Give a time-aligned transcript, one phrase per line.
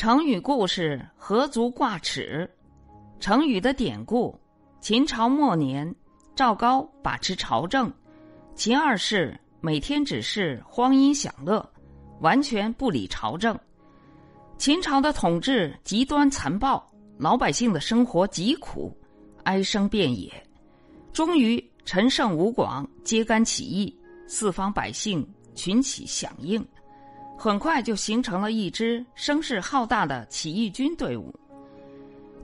[0.00, 2.50] 成语故事“何足挂齿”。
[3.20, 4.34] 成语的典故：
[4.80, 5.94] 秦朝末年，
[6.34, 7.92] 赵高把持朝政，
[8.54, 11.70] 秦二世每天只是荒淫享乐，
[12.20, 13.54] 完全不理朝政。
[14.56, 16.82] 秦朝的统治极端残暴，
[17.18, 18.96] 老百姓的生活极苦，
[19.44, 20.32] 哀声遍野。
[21.12, 23.94] 终于，陈胜吴广揭竿起义，
[24.26, 26.66] 四方百姓群起响应。
[27.42, 31.34] 很快就形成了一支声势浩大的起义军队伍。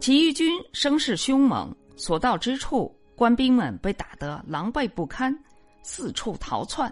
[0.00, 5.38] 起义军声势凶猛，所到之处，官兵们被打得狼狈不堪，
[5.82, 6.90] 四处逃窜。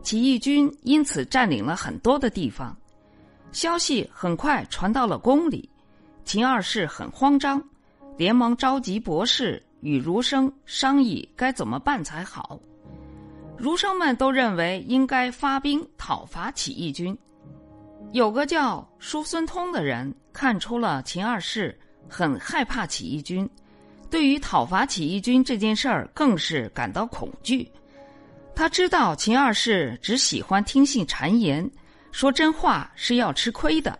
[0.00, 2.76] 起义军因此占领了很多的地方。
[3.50, 5.68] 消息很快传到了宫里，
[6.24, 7.60] 秦二世很慌张，
[8.16, 12.60] 连忙召集博士与儒生商议该怎么办才好。
[13.56, 17.16] 儒生们都认为应该发兵讨伐起义军。
[18.12, 21.76] 有个叫叔孙通的人看出了秦二世
[22.08, 23.48] 很害怕起义军，
[24.10, 27.70] 对于讨伐起义军这件事儿更是感到恐惧。
[28.54, 31.68] 他知道秦二世只喜欢听信谗言，
[32.12, 33.98] 说真话是要吃亏的，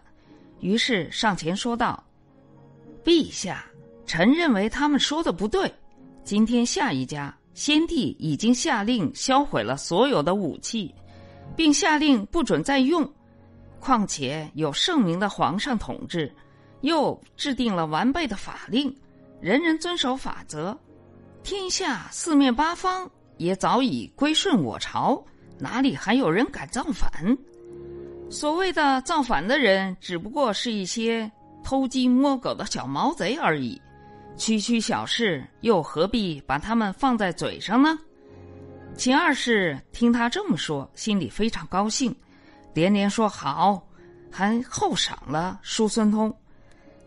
[0.60, 2.02] 于是上前说道
[3.04, 3.64] ：“陛下，
[4.06, 5.72] 臣认为他们说的不对。
[6.22, 10.94] 今天下一家。”先帝已经下令销毁了所有的武器，
[11.56, 13.08] 并下令不准再用。
[13.80, 16.30] 况且有圣明的皇上统治，
[16.80, 18.94] 又制定了完备的法令，
[19.40, 20.76] 人人遵守法则，
[21.42, 25.22] 天下四面八方也早已归顺我朝，
[25.58, 27.10] 哪里还有人敢造反？
[28.30, 31.30] 所谓的造反的人，只不过是一些
[31.62, 33.80] 偷鸡摸狗的小毛贼而已。
[34.36, 37.98] 区区小事，又何必把他们放在嘴上呢？
[38.96, 42.14] 秦二世听他这么说，心里非常高兴，
[42.72, 43.86] 连连说好，
[44.30, 46.34] 还厚赏了叔孙通。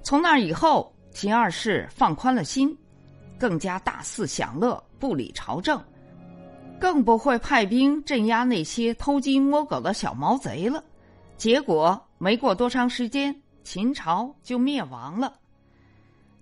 [0.04, 2.76] 从那以后，秦二世放宽了心，
[3.38, 5.82] 更加大肆享乐，不理朝政，
[6.80, 10.84] 更不会派兵镇压那些偷鸡摸狗的小毛贼了。
[11.38, 15.34] 结果没过多长时间，秦朝就灭亡了。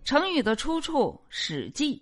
[0.05, 1.95] 成语的出处《史记》，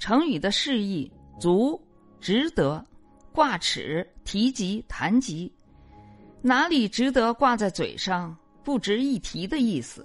[0.00, 1.08] 成语的释义
[1.40, 1.80] “足
[2.20, 2.84] ”“值得
[3.32, 5.50] ”“挂齿”“提及”“谈及”，
[6.42, 10.04] 哪里值得挂在嘴上，不值一提的意思。